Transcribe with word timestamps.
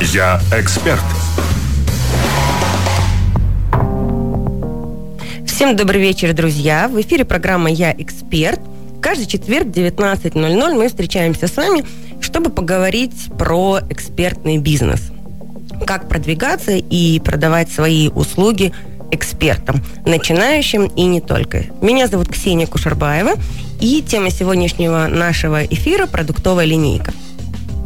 Я 0.00 0.40
эксперт. 0.52 1.00
Всем 5.46 5.74
добрый 5.74 6.02
вечер, 6.02 6.34
друзья. 6.34 6.86
В 6.88 7.00
эфире 7.00 7.24
программа 7.24 7.70
«Я 7.70 7.92
эксперт». 7.92 8.60
Каждый 9.00 9.26
четверг 9.26 9.68
в 9.68 9.70
19.00 9.70 10.74
мы 10.74 10.88
встречаемся 10.88 11.48
с 11.48 11.56
вами, 11.56 11.82
чтобы 12.20 12.50
поговорить 12.50 13.30
про 13.38 13.80
экспертный 13.88 14.58
бизнес. 14.58 15.12
Как 15.86 16.10
продвигаться 16.10 16.72
и 16.72 17.18
продавать 17.20 17.70
свои 17.70 18.08
услуги 18.08 18.74
экспертам, 19.12 19.82
начинающим 20.04 20.88
и 20.88 21.04
не 21.04 21.22
только. 21.22 21.64
Меня 21.80 22.06
зовут 22.06 22.28
Ксения 22.28 22.66
Кушарбаева, 22.66 23.32
и 23.80 24.02
тема 24.02 24.30
сегодняшнего 24.30 25.06
нашего 25.06 25.64
эфира– 25.64 26.06
продуктовая 26.08 26.66
линейка. 26.66 27.14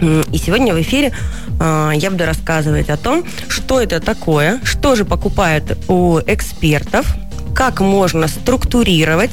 И 0.01 0.38
сегодня 0.38 0.74
в 0.74 0.80
эфире 0.80 1.12
я 1.60 2.10
буду 2.10 2.24
рассказывать 2.24 2.88
о 2.88 2.96
том, 2.96 3.24
что 3.48 3.80
это 3.80 4.00
такое, 4.00 4.60
что 4.64 4.96
же 4.96 5.05
покупают 5.05 5.78
у 5.88 6.19
экспертов, 6.27 7.06
как 7.55 7.80
можно 7.80 8.28
структурировать 8.28 9.30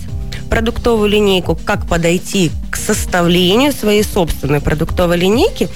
продуктовую 0.50 1.10
линейку, 1.10 1.56
как 1.56 1.88
подойти 1.88 2.52
к 2.72 2.76
составлению 2.76 3.72
своей 3.72 4.04
собственной 4.04 4.62
продуктовой 4.62 5.18
линейки. 5.18 5.70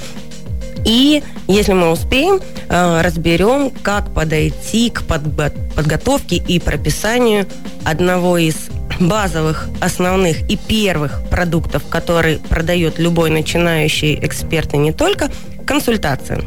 И, 0.86 1.24
если 1.48 1.74
мы 1.74 1.92
успеем, 1.92 2.42
э, 2.68 3.02
разберем, 3.02 3.70
как 3.84 4.14
подойти 4.14 4.90
к 4.90 5.04
подготовке 5.04 6.38
и 6.38 6.60
прописанию 6.60 7.46
одного 7.84 8.38
из 8.38 8.56
базовых, 9.00 9.68
основных 9.80 10.50
и 10.50 10.58
первых 10.58 11.22
продуктов, 11.30 11.84
который 11.88 12.38
продает 12.38 13.00
любой 13.00 13.30
начинающий 13.30 14.16
эксперт 14.22 14.74
и 14.74 14.78
не 14.78 14.92
только, 14.92 15.32
консультация. 15.72 16.42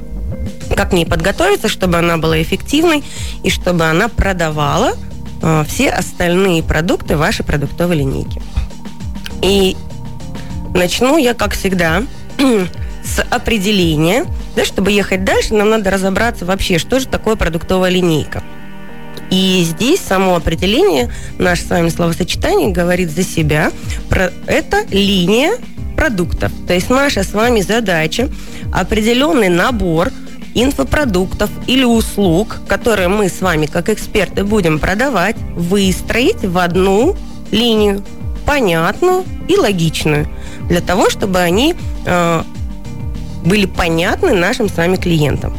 Как 0.77 0.91
к 0.91 0.92
ней 0.92 1.06
подготовиться, 1.06 1.69
чтобы 1.69 1.97
она 1.97 2.19
была 2.19 2.42
эффективной 2.42 3.03
и 3.42 3.48
чтобы 3.48 3.86
она 3.86 4.08
продавала 4.08 4.92
э, 5.41 5.64
все 5.67 5.89
остальные 5.89 6.62
продукты 6.62 7.17
вашей 7.17 7.42
продуктовой 7.42 7.97
линейки. 7.97 8.42
И 9.41 9.78
начну 10.75 11.17
я, 11.17 11.33
как 11.33 11.55
всегда, 11.55 12.02
с 13.02 13.22
определения. 13.30 14.27
Да, 14.56 14.67
чтобы 14.67 14.92
ехать 14.92 15.25
дальше, 15.25 15.55
нам 15.55 15.70
надо 15.70 15.91
разобраться 15.91 16.45
вообще, 16.45 16.78
что 16.78 17.00
же 17.00 17.06
такое 17.06 17.36
продуктовая 17.36 17.91
линейка. 17.91 18.42
И 19.30 19.64
здесь 19.64 20.00
само 20.00 20.36
определение, 20.36 21.11
наше 21.39 21.62
с 21.62 21.70
вами 21.70 21.89
словосочетание 21.89 22.69
говорит 22.69 23.11
за 23.11 23.22
себя. 23.22 23.72
Про 24.11 24.30
это 24.47 24.84
линия 24.91 25.56
продуктов. 25.95 26.53
То 26.67 26.75
есть 26.75 26.91
наша 26.91 27.23
с 27.23 27.33
вами 27.33 27.61
задача 27.61 28.28
определенный 28.73 29.48
набор 29.48 30.11
инфопродуктов 30.55 31.51
или 31.67 31.84
услуг, 31.84 32.59
которые 32.69 33.09
мы 33.09 33.28
с 33.28 33.41
вами 33.41 33.67
как 33.67 33.89
эксперты 33.89 34.45
будем 34.45 34.78
продавать, 34.78 35.36
выстроить 35.56 36.45
в 36.45 36.59
одну 36.59 37.17
линию, 37.51 38.05
понятную 38.47 39.25
и 39.48 39.56
логичную, 39.56 40.28
для 40.69 40.81
того, 40.81 41.11
чтобы 41.11 41.41
они 41.41 41.75
э, 42.06 42.42
были 43.45 43.67
понятны 43.67 44.34
нашим 44.34 44.69
с 44.69 44.77
вами 44.77 44.97
клиентам. 44.97 45.56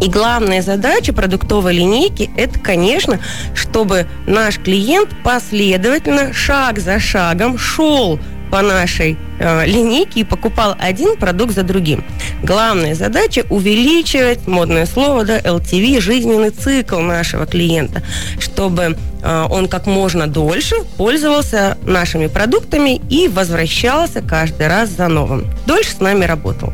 И 0.00 0.08
главная 0.08 0.62
задача 0.62 1.12
продуктовой 1.12 1.74
линейки– 1.74 2.30
это, 2.36 2.58
конечно, 2.58 3.20
чтобы 3.54 4.06
наш 4.26 4.58
клиент 4.58 5.10
последовательно, 5.22 6.32
шаг 6.32 6.78
за 6.78 6.98
шагом 6.98 7.58
шел 7.58 8.18
по 8.50 8.62
нашей 8.62 9.16
э, 9.38 9.66
линейке 9.66 10.20
и 10.20 10.24
покупал 10.24 10.74
один 10.78 11.16
продукт 11.16 11.54
за 11.54 11.62
другим. 11.62 12.04
Главная 12.42 12.94
задача– 12.94 13.44
увеличивать, 13.50 14.46
модное 14.46 14.86
слово, 14.86 15.24
да, 15.24 15.38
LTV, 15.38 16.00
жизненный 16.00 16.50
цикл 16.50 16.98
нашего 16.98 17.46
клиента, 17.46 18.02
чтобы 18.38 18.96
э, 19.22 19.46
он 19.50 19.68
как 19.68 19.86
можно 19.86 20.26
дольше 20.26 20.76
пользовался 20.96 21.78
нашими 21.84 22.26
продуктами 22.26 23.00
и 23.08 23.28
возвращался 23.28 24.20
каждый 24.20 24.68
раз 24.68 24.90
за 24.90 25.08
новым. 25.08 25.46
Дольше 25.66 25.90
с 25.92 26.00
нами 26.00 26.24
работал. 26.24 26.72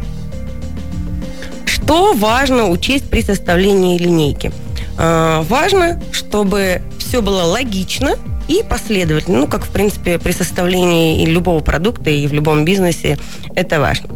Что 1.65 2.15
важно 2.15 2.69
учесть 2.69 3.10
при 3.10 3.22
составлении 3.22 3.98
линейки? 3.98 4.53
Э, 4.98 5.42
важно, 5.48 6.00
чтобы 6.12 6.82
все 6.98 7.20
было 7.20 7.42
логично 7.42 8.16
и 8.49 8.62
последовательно. 8.69 9.41
Ну, 9.41 9.47
как, 9.47 9.65
в 9.65 9.71
принципе, 9.71 10.19
при 10.19 10.33
составлении 10.33 11.27
любого 11.27 11.61
продукта 11.61 12.11
и 12.11 12.27
в 12.27 12.33
любом 12.33 12.65
бизнесе 12.65 13.19
это 13.55 13.81
важно. 13.81 14.09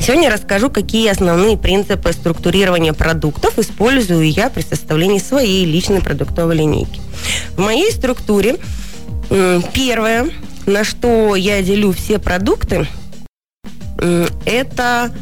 Сегодня 0.00 0.30
расскажу, 0.30 0.70
какие 0.70 1.08
основные 1.08 1.58
принципы 1.58 2.12
структурирования 2.12 2.92
продуктов 2.92 3.58
использую 3.58 4.30
я 4.30 4.48
при 4.48 4.62
составлении 4.62 5.18
своей 5.18 5.64
личной 5.64 6.00
продуктовой 6.00 6.56
линейки. 6.56 7.00
В 7.56 7.60
моей 7.60 7.90
структуре 7.90 8.56
первое, 9.72 10.30
на 10.66 10.84
что 10.84 11.34
я 11.34 11.60
делю 11.62 11.92
все 11.92 12.18
продукты, 12.20 12.86
это 14.46 15.12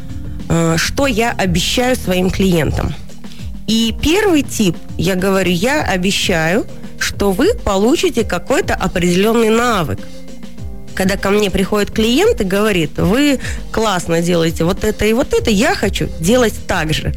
Э, 0.49 0.75
что 0.77 1.07
я 1.07 1.31
обещаю 1.31 1.95
своим 1.95 2.29
клиентам. 2.29 2.93
И 3.67 3.93
первый 4.01 4.43
тип, 4.43 4.77
я 4.97 5.15
говорю, 5.15 5.51
я 5.51 5.83
обещаю, 5.83 6.65
что 6.99 7.31
вы 7.31 7.53
получите 7.53 8.23
какой-то 8.23 8.73
определенный 8.73 9.49
навык. 9.49 9.99
Когда 10.95 11.15
ко 11.15 11.29
мне 11.29 11.51
приходит 11.51 11.91
клиент 11.91 12.41
и 12.41 12.43
говорит, 12.43 12.97
вы 12.97 13.39
классно 13.71 14.21
делаете 14.21 14.63
вот 14.63 14.83
это 14.83 15.05
и 15.05 15.13
вот 15.13 15.33
это, 15.33 15.51
я 15.51 15.75
хочу 15.75 16.09
делать 16.19 16.55
так 16.67 16.93
же. 16.93 17.13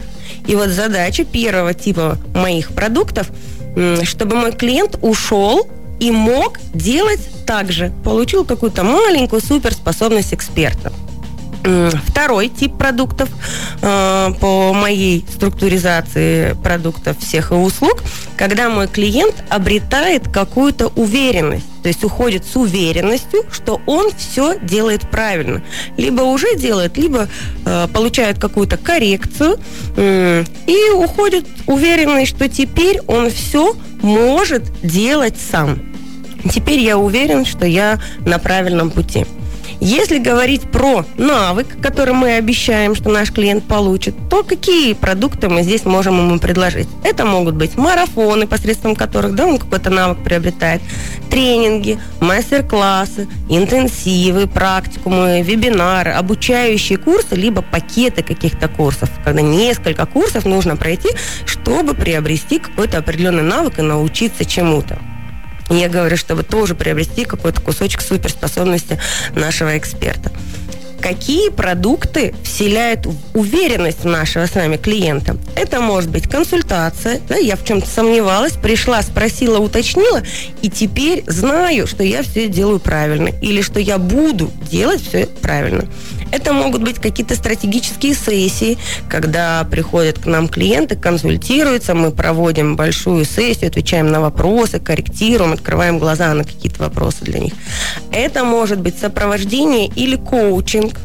И 0.46 0.54
вот 0.54 0.68
задача 0.68 1.24
первого 1.24 1.72
типа 1.72 2.18
моих 2.34 2.72
продуктов, 2.72 3.30
чтобы 4.02 4.36
мой 4.36 4.52
клиент 4.52 4.98
ушел 5.00 5.66
и 5.98 6.10
мог 6.10 6.58
делать 6.74 7.20
так 7.46 7.72
же. 7.72 7.92
Получил 8.04 8.44
какую-то 8.44 8.84
маленькую 8.84 9.40
суперспособность 9.40 10.34
эксперта. 10.34 10.92
Второй 11.62 12.48
тип 12.48 12.78
продуктов 12.78 13.28
э, 13.82 14.32
по 14.40 14.72
моей 14.72 15.24
структуризации 15.30 16.54
продуктов 16.54 17.18
всех 17.18 17.50
и 17.50 17.54
услуг, 17.54 18.02
когда 18.36 18.70
мой 18.70 18.88
клиент 18.88 19.34
обретает 19.50 20.28
какую-то 20.28 20.88
уверенность, 20.96 21.66
то 21.82 21.88
есть 21.88 22.02
уходит 22.02 22.46
с 22.46 22.56
уверенностью, 22.56 23.44
что 23.52 23.80
он 23.86 24.10
все 24.16 24.58
делает 24.58 25.10
правильно. 25.10 25.62
Либо 25.98 26.22
уже 26.22 26.56
делает, 26.56 26.96
либо 26.96 27.28
э, 27.66 27.88
получает 27.92 28.38
какую-то 28.38 28.78
коррекцию 28.78 29.58
э, 29.96 30.44
и 30.66 30.90
уходит 30.94 31.46
уверенный, 31.66 32.24
что 32.24 32.48
теперь 32.48 33.00
он 33.06 33.30
все 33.30 33.74
может 34.00 34.64
делать 34.82 35.36
сам. 35.50 35.78
Теперь 36.50 36.78
я 36.78 36.96
уверен, 36.96 37.44
что 37.44 37.66
я 37.66 38.00
на 38.24 38.38
правильном 38.38 38.90
пути. 38.90 39.26
Если 39.80 40.18
говорить 40.18 40.70
про 40.70 41.06
навык, 41.16 41.80
который 41.80 42.12
мы 42.12 42.34
обещаем, 42.34 42.94
что 42.94 43.08
наш 43.08 43.32
клиент 43.32 43.64
получит, 43.64 44.14
то 44.28 44.42
какие 44.42 44.92
продукты 44.92 45.48
мы 45.48 45.62
здесь 45.62 45.86
можем 45.86 46.18
ему 46.18 46.38
предложить? 46.38 46.86
Это 47.02 47.24
могут 47.24 47.54
быть 47.54 47.78
марафоны, 47.78 48.46
посредством 48.46 48.94
которых 48.94 49.34
да, 49.34 49.46
он 49.46 49.56
какой-то 49.56 49.88
навык 49.88 50.22
приобретает, 50.22 50.82
тренинги, 51.30 51.98
мастер-классы, 52.20 53.26
интенсивы, 53.48 54.46
практикумы, 54.46 55.40
вебинары, 55.40 56.10
обучающие 56.10 56.98
курсы, 56.98 57.34
либо 57.34 57.62
пакеты 57.62 58.22
каких-то 58.22 58.68
курсов, 58.68 59.08
когда 59.24 59.40
несколько 59.40 60.04
курсов 60.04 60.44
нужно 60.44 60.76
пройти, 60.76 61.08
чтобы 61.46 61.94
приобрести 61.94 62.58
какой-то 62.58 62.98
определенный 62.98 63.44
навык 63.44 63.78
и 63.78 63.82
научиться 63.82 64.44
чему-то. 64.44 64.98
Я 65.70 65.88
говорю, 65.88 66.16
чтобы 66.16 66.42
тоже 66.42 66.74
приобрести 66.74 67.24
какой-то 67.24 67.60
кусочек 67.60 68.02
суперспособности 68.02 68.98
нашего 69.34 69.78
эксперта. 69.78 70.30
Какие 71.00 71.48
продукты 71.48 72.34
вселяют 72.42 73.06
уверенность 73.32 74.04
нашего 74.04 74.44
с 74.44 74.54
вами 74.54 74.76
клиента? 74.76 75.38
Это 75.56 75.80
может 75.80 76.10
быть 76.10 76.28
консультация, 76.28 77.20
да, 77.26 77.36
я 77.36 77.56
в 77.56 77.64
чем-то 77.64 77.88
сомневалась, 77.88 78.52
пришла, 78.52 79.00
спросила, 79.00 79.58
уточнила, 79.60 80.22
и 80.60 80.68
теперь 80.68 81.24
знаю, 81.26 81.86
что 81.86 82.02
я 82.02 82.22
все 82.22 82.48
делаю 82.48 82.80
правильно, 82.80 83.28
или 83.40 83.62
что 83.62 83.80
я 83.80 83.96
буду 83.96 84.50
делать 84.70 85.02
все 85.02 85.26
правильно. 85.26 85.88
Это 86.32 86.52
могут 86.52 86.82
быть 86.82 86.98
какие-то 86.98 87.34
стратегические 87.34 88.14
сессии, 88.14 88.78
когда 89.08 89.66
приходят 89.70 90.18
к 90.18 90.26
нам 90.26 90.48
клиенты, 90.48 90.96
консультируются, 90.96 91.94
мы 91.94 92.10
проводим 92.10 92.76
большую 92.76 93.24
сессию, 93.24 93.68
отвечаем 93.68 94.10
на 94.10 94.20
вопросы, 94.20 94.78
корректируем, 94.78 95.52
открываем 95.52 95.98
глаза 95.98 96.32
на 96.34 96.44
какие-то 96.44 96.82
вопросы 96.82 97.24
для 97.24 97.40
них. 97.40 97.54
Это 98.12 98.44
может 98.44 98.80
быть 98.80 98.98
сопровождение 98.98 99.88
или 99.88 100.16
коучинг, 100.16 100.98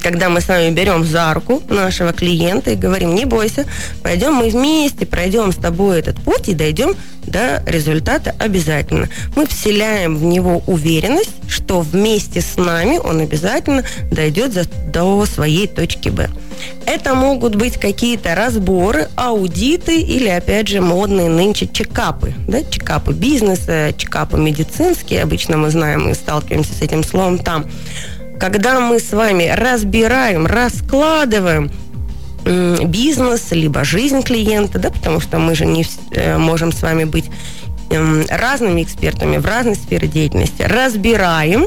когда 0.00 0.30
мы 0.30 0.40
с 0.40 0.48
вами 0.48 0.70
берем 0.70 1.04
за 1.04 1.34
руку 1.34 1.62
нашего 1.68 2.14
клиента 2.14 2.70
и 2.70 2.76
говорим, 2.76 3.14
не 3.14 3.26
бойся, 3.26 3.66
пойдем 4.02 4.34
мы 4.34 4.48
вместе, 4.48 5.04
пройдем 5.04 5.52
с 5.52 5.56
тобой 5.56 5.98
этот 5.98 6.16
путь 6.16 6.48
и 6.48 6.54
дойдем 6.54 6.94
до 7.26 7.62
результата 7.66 8.34
обязательно. 8.38 9.10
Мы 9.36 9.46
вселяем 9.46 10.16
в 10.16 10.24
него 10.24 10.62
уверенность, 10.66 11.34
что 11.48 11.80
вместе 11.80 12.40
с 12.40 12.56
нами 12.56 12.96
он 12.96 13.20
обязательно 13.20 13.84
дойдет 14.10 14.68
до 14.90 15.26
своей 15.26 15.66
точки 15.66 16.08
Б. 16.08 16.30
Это 16.86 17.14
могут 17.14 17.54
быть 17.54 17.78
какие-то 17.78 18.34
разборы, 18.34 19.08
аудиты 19.16 20.00
или, 20.00 20.28
опять 20.28 20.68
же, 20.68 20.80
модные 20.80 21.28
нынче 21.28 21.68
чекапы. 21.70 22.32
Да? 22.48 22.64
Чекапы 22.64 23.12
бизнеса, 23.12 23.92
чекапы 23.96 24.38
медицинские. 24.38 25.22
Обычно 25.22 25.58
мы 25.58 25.70
знаем 25.70 26.08
и 26.08 26.14
сталкиваемся 26.14 26.72
с 26.72 26.80
этим 26.80 27.04
словом 27.04 27.38
там. 27.38 27.66
Когда 28.38 28.78
мы 28.78 29.00
с 29.00 29.12
вами 29.12 29.52
разбираем, 29.52 30.46
раскладываем 30.46 31.70
бизнес, 32.44 33.50
либо 33.50 33.84
жизнь 33.84 34.22
клиента, 34.22 34.78
да, 34.78 34.90
потому 34.90 35.20
что 35.20 35.38
мы 35.38 35.54
же 35.54 35.66
не 35.66 35.84
э, 36.12 36.38
можем 36.38 36.72
с 36.72 36.80
вами 36.82 37.04
быть 37.04 37.26
эм, 37.90 38.24
разными 38.28 38.82
экспертами 38.82 39.38
в 39.38 39.44
разной 39.44 39.74
сфере 39.74 40.08
деятельности, 40.08 40.62
разбираем 40.62 41.66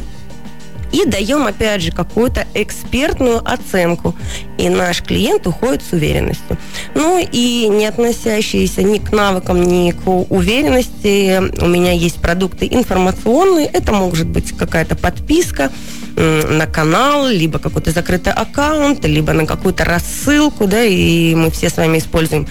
и 0.91 1.05
даем, 1.05 1.45
опять 1.45 1.81
же, 1.81 1.91
какую-то 1.91 2.45
экспертную 2.53 3.41
оценку. 3.45 4.15
И 4.57 4.69
наш 4.69 5.01
клиент 5.03 5.47
уходит 5.47 5.83
с 5.83 5.93
уверенностью. 5.93 6.57
Ну 6.95 7.19
и 7.19 7.67
не 7.69 7.85
относящиеся 7.85 8.83
ни 8.83 8.97
к 8.97 9.11
навыкам, 9.11 9.61
ни 9.61 9.91
к 9.91 10.07
уверенности, 10.07 11.41
у 11.61 11.67
меня 11.67 11.91
есть 11.91 12.21
продукты 12.21 12.67
информационные. 12.69 13.67
Это 13.67 13.91
может 13.91 14.27
быть 14.27 14.55
какая-то 14.57 14.95
подписка 14.95 15.71
на 16.15 16.67
канал, 16.67 17.27
либо 17.27 17.59
какой-то 17.59 17.91
закрытый 17.91 18.33
аккаунт, 18.33 19.05
либо 19.05 19.33
на 19.33 19.45
какую-то 19.45 19.85
рассылку, 19.85 20.67
да, 20.67 20.83
и 20.83 21.33
мы 21.35 21.49
все 21.51 21.69
с 21.69 21.77
вами 21.77 21.99
используем 21.99 22.47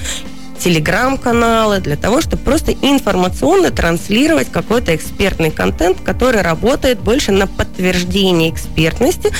телеграм-каналы, 0.58 1.80
для 1.80 1.96
того, 1.96 2.20
чтобы 2.20 2.42
просто 2.42 2.72
информационно 2.72 3.70
транслировать 3.70 4.50
какой-то 4.52 4.94
экспертный 4.94 5.50
контент, 5.50 5.98
который 6.04 6.42
работает 6.42 7.00
больше 7.00 7.32
на 7.32 7.46
подтверждение 7.46 8.50
экспертности 8.50 9.32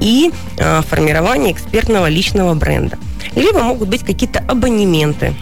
и 0.00 0.30
э, 0.56 0.82
формирование 0.82 1.52
экспертного 1.52 2.08
личного 2.08 2.54
бренда. 2.54 2.96
Либо 3.34 3.60
могут 3.60 3.88
быть 3.88 4.04
какие-то 4.04 4.38
абонементы. 4.38 5.34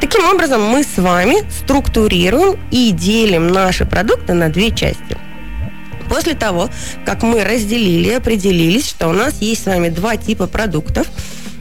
Таким 0.00 0.24
образом, 0.32 0.62
мы 0.62 0.82
с 0.82 0.96
вами 0.96 1.50
структурируем 1.50 2.58
и 2.70 2.90
делим 2.90 3.48
наши 3.48 3.84
продукты 3.84 4.34
на 4.34 4.48
две 4.48 4.70
части. 4.70 5.16
После 6.10 6.34
того, 6.34 6.68
как 7.06 7.22
мы 7.22 7.42
разделили, 7.42 8.10
определились, 8.10 8.86
что 8.86 9.08
у 9.08 9.12
нас 9.12 9.40
есть 9.40 9.62
с 9.62 9.66
вами 9.66 9.88
два 9.88 10.18
типа 10.18 10.46
продуктов– 10.46 11.06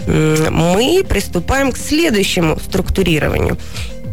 мы 0.08 1.06
приступаем 1.08 1.72
к 1.72 1.78
следующему 1.78 2.60
структурированию. 2.60 3.58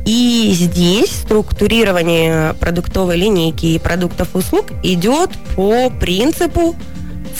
И 0.05 0.53
здесь 0.55 1.11
структурирование 1.11 2.55
продуктовой 2.55 3.17
линейки 3.17 3.67
и 3.67 3.79
продуктов 3.79 4.37
услуг 4.37 4.67
идет 4.83 5.31
по 5.57 5.91
принципу 5.91 6.77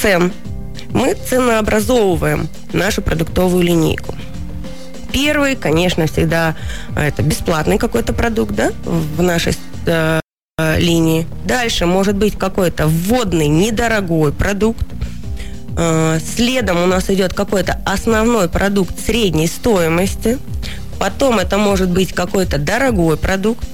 цен. 0.01 0.33
Мы 0.91 1.15
ценообразовываем 1.15 2.49
нашу 2.73 3.03
продуктовую 3.03 3.63
линейку. 3.63 4.17
Первый, 5.13 5.55
конечно, 5.55 6.07
всегда 6.07 6.57
это 6.97 7.23
бесплатный 7.23 7.79
какой-то 7.79 8.13
продукт 8.13 8.55
да, 8.55 8.73
в 8.85 9.23
нашей 9.23 9.55
э, 9.87 10.21
линии. 10.59 11.27
Дальше 11.45 11.85
может 11.85 12.17
быть 12.17 12.39
какой-то 12.39 12.87
вводный 12.87 13.47
недорогой 13.47 14.33
продукт. 14.33 14.87
Э, 15.77 16.19
следом 16.19 16.83
у 16.83 16.87
нас 16.87 17.11
идет 17.11 17.35
какой-то 17.35 17.79
основной 17.85 18.49
продукт 18.49 18.99
средней 18.99 19.49
стоимости. 19.49 20.39
Потом 20.99 21.41
это 21.41 21.59
может 21.59 21.91
быть 21.91 22.15
какой-то 22.15 22.57
дорогой 22.57 23.19
продукт. 23.19 23.69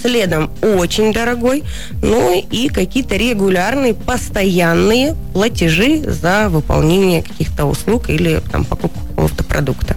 Следом 0.00 0.50
очень 0.62 1.12
дорогой. 1.12 1.64
Ну 2.00 2.32
и 2.50 2.68
какие-то 2.68 3.16
регулярные, 3.16 3.92
постоянные 3.92 5.14
платежи 5.34 6.02
за 6.10 6.48
выполнение 6.48 7.22
каких-то 7.22 7.66
услуг 7.66 8.08
или 8.08 8.40
там, 8.50 8.64
покупку 8.64 9.06
какого-то 9.06 9.44
продукта. 9.44 9.96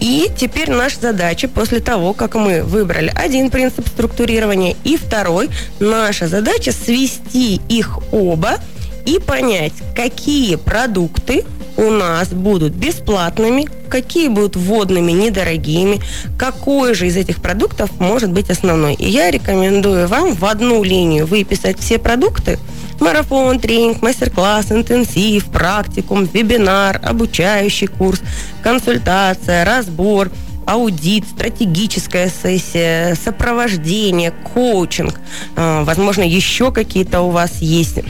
И 0.00 0.30
теперь 0.36 0.70
наша 0.70 1.00
задача 1.00 1.48
после 1.48 1.80
того, 1.80 2.12
как 2.12 2.34
мы 2.34 2.62
выбрали 2.62 3.12
один 3.14 3.50
принцип 3.50 3.88
структурирования 3.88 4.76
и 4.84 4.96
второй, 4.96 5.50
наша 5.80 6.28
задача 6.28 6.72
свести 6.72 7.60
их 7.68 7.98
оба 8.12 8.58
и 9.04 9.18
понять, 9.18 9.72
какие 9.96 10.56
продукты 10.56 11.44
у 11.76 11.90
нас 11.90 12.28
будут 12.28 12.74
бесплатными, 12.74 13.68
какие 13.88 14.28
будут 14.28 14.56
вводными, 14.56 15.12
недорогими, 15.12 16.00
какой 16.36 16.94
же 16.94 17.06
из 17.06 17.16
этих 17.16 17.40
продуктов 17.40 17.90
может 17.98 18.30
быть 18.30 18.50
основной. 18.50 18.94
И 18.94 19.08
я 19.08 19.30
рекомендую 19.30 20.08
вам 20.08 20.34
в 20.34 20.44
одну 20.44 20.82
линию 20.82 21.26
выписать 21.26 21.78
все 21.78 21.98
продукты, 21.98 22.58
марафон, 23.00 23.58
тренинг, 23.58 24.02
мастер-класс, 24.02 24.72
интенсив, 24.72 25.46
практикум, 25.46 26.24
вебинар, 26.24 27.00
обучающий 27.02 27.86
курс, 27.86 28.20
консультация, 28.62 29.64
разбор, 29.64 30.30
аудит, 30.66 31.24
стратегическая 31.26 32.30
сессия, 32.30 33.14
сопровождение, 33.14 34.30
коучинг. 34.30 35.18
А, 35.56 35.84
возможно, 35.84 36.22
еще 36.22 36.70
какие-то 36.72 37.22
у 37.22 37.30
вас 37.30 37.58
есть 37.60 38.00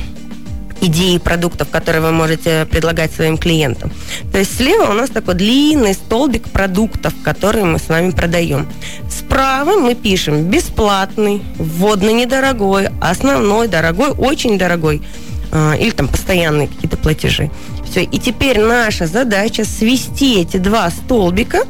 идеи 0.80 1.18
продуктов, 1.18 1.68
которые 1.68 2.02
вы 2.02 2.12
можете 2.12 2.66
предлагать 2.70 3.12
своим 3.12 3.36
клиентам. 3.36 3.92
То 4.32 4.38
есть 4.38 4.56
слева 4.56 4.90
у 4.90 4.92
нас 4.92 5.10
такой 5.10 5.34
длинный 5.34 5.94
столбик 5.94 6.48
продуктов, 6.50 7.12
которые 7.22 7.64
мы 7.64 7.78
с 7.78 7.88
вами 7.88 8.10
продаем. 8.10 8.68
Справа 9.10 9.78
мы 9.78 9.94
пишем 9.94 10.44
бесплатный, 10.44 11.42
вводный 11.58 12.12
недорогой, 12.12 12.88
основной 13.00 13.68
дорогой, 13.68 14.10
очень 14.10 14.58
дорогой 14.58 15.02
а, 15.50 15.74
или 15.74 15.90
там 15.90 16.08
постоянные 16.08 16.68
какие-то 16.68 16.96
платежи. 16.96 17.50
Все. 17.88 18.02
И 18.02 18.18
теперь 18.18 18.60
наша 18.60 19.06
задача 19.06 19.64
свести 19.64 20.40
эти 20.40 20.58
два 20.58 20.90
столбика 20.90 21.64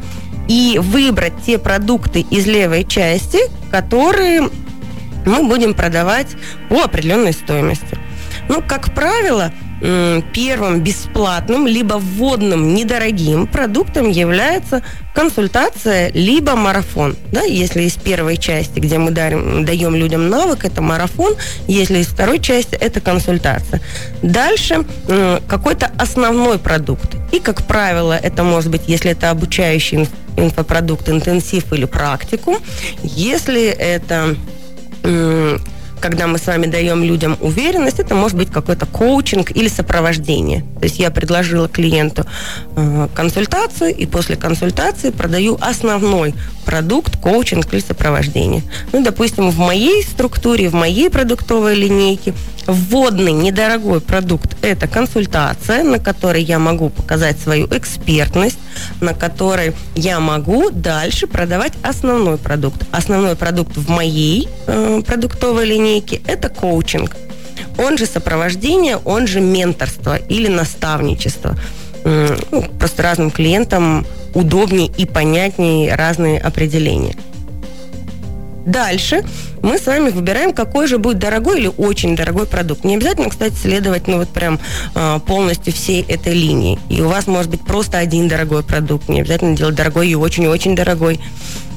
и 0.49 0.79
выбрать 0.83 1.35
те 1.45 1.59
продукты 1.59 2.21
из 2.21 2.47
левой 2.47 2.85
части, 2.85 3.39
которые 3.71 4.51
мы 5.27 5.45
будем 5.45 5.75
продавать 5.75 6.29
по 6.69 6.83
определенной 6.83 7.33
стоимости. 7.33 7.98
Ну, 8.49 8.63
как 8.67 8.95
правило, 8.95 9.53
первым 10.33 10.81
бесплатным, 10.81 11.67
либо 11.67 11.95
вводным 11.95 12.75
недорогим 12.75 13.47
продуктом 13.47 14.11
является 14.11 14.83
консультация, 15.15 16.11
либо 16.13 16.57
марафон. 16.57 17.17
Да, 17.31 17.43
если 17.43 17.83
из 17.83 17.95
первой 17.95 18.39
части, 18.39 18.81
где 18.81 18.99
мы 18.99 19.13
дарим, 19.13 19.65
даем 19.65 19.95
людям 19.95 20.29
навык, 20.29 20.65
это 20.65 20.83
марафон, 20.83 21.37
если 21.69 21.99
из 21.99 22.09
второй 22.09 22.41
части, 22.41 22.75
это 22.75 23.01
консультация. 23.01 23.81
Дальше 24.23 24.85
какой-то 25.47 25.93
основной 25.97 26.59
продукт. 26.59 27.15
И, 27.31 27.39
как 27.39 27.67
правило, 27.67 28.15
это 28.15 28.43
может 28.43 28.71
быть, 28.71 28.83
если 28.89 29.13
это 29.13 29.31
обучающий 29.31 30.09
инфопродукт, 30.37 31.09
интенсив 31.09 31.73
или 31.73 31.85
практику, 31.85 32.57
если 33.03 33.67
это 33.67 34.35
когда 36.01 36.27
мы 36.27 36.39
с 36.39 36.47
вами 36.47 36.67
даем 36.67 37.03
людям 37.03 37.37
уверенность, 37.41 38.01
это 38.01 38.15
может 38.15 38.37
быть 38.37 38.51
какой-то 38.51 38.87
коучинг 38.87 39.51
или 39.51 39.69
сопровождение. 39.69 40.65
То 40.79 40.85
есть 40.85 40.99
я 40.99 41.11
предложила 41.11 41.69
клиенту 41.69 42.25
э, 42.77 43.09
консультацию, 43.15 43.95
и 43.95 44.07
после 44.07 44.37
консультации 44.37 45.11
продаю 45.11 45.59
основной 45.61 46.35
продукт, 46.65 47.17
коучинг 47.17 47.73
или 47.73 47.81
сопровождение. 47.81 48.63
Ну, 48.93 49.03
допустим, 49.03 49.51
в 49.51 49.59
моей 49.59 50.03
структуре, 50.03 50.69
в 50.69 50.75
моей 50.75 51.11
продуктовой 51.11 51.75
линейке 51.75 52.35
вводный 52.69 53.33
недорогой 53.33 54.01
продукт– 54.01 54.57
это 54.63 54.87
консультация, 54.87 55.83
на 55.83 55.99
которой 55.99 56.43
я 56.43 56.59
могу 56.59 56.91
показать 56.91 57.39
свою 57.41 57.67
экспертность, 57.67 58.59
на 59.01 59.15
которой 59.15 59.75
я 59.97 60.21
могу 60.21 60.71
дальше 60.71 61.27
продавать 61.27 61.73
основной 61.83 62.37
продукт. 62.37 62.83
Основной 62.93 63.37
продукт 63.37 63.77
в 63.77 63.89
моей 63.89 64.49
э, 64.67 65.03
продуктовой 65.07 65.65
линейке– 65.65 65.88
это 65.97 66.49
коучинг. 66.49 67.17
Он 67.77 67.99
же 67.99 68.07
сопровождение, 68.07 68.97
он 68.97 69.27
же 69.27 69.41
менторство 69.41 70.17
или 70.17 70.49
наставничество. 70.49 71.57
Ну, 72.05 72.65
просто 72.79 73.03
разным 73.03 73.31
клиентам 73.31 74.07
удобнее 74.35 74.89
и 74.89 75.07
понятнее 75.07 75.95
разные 75.95 76.41
определения. 76.41 77.17
Дальше 78.67 79.25
мы 79.63 79.79
с 79.79 79.87
вами 79.87 80.11
выбираем, 80.11 80.53
какой 80.53 80.87
же 80.87 80.99
будет 80.99 81.19
дорогой 81.19 81.59
или 81.59 81.71
очень 81.79 82.15
дорогой 82.15 82.47
продукт. 82.47 82.85
Не 82.85 82.97
обязательно, 82.97 83.31
кстати, 83.31 83.55
следовать, 83.55 84.07
ну, 84.09 84.19
вот 84.19 84.29
прям 84.29 84.61
а, 84.95 85.21
полностью 85.21 85.73
всей 85.73 86.03
этой 86.03 86.35
линии. 86.35 86.79
И 86.91 87.01
у 87.01 87.09
вас 87.09 87.27
может 87.27 87.51
быть 87.51 87.63
просто 87.63 87.97
один 87.97 88.29
дорогой 88.29 88.63
продукт. 88.63 89.09
Не 89.09 89.23
обязательно 89.23 89.57
делать 89.57 89.75
дорогой 89.75 90.11
и 90.11 90.15
очень-очень 90.15 90.77
дорогой. 90.77 91.19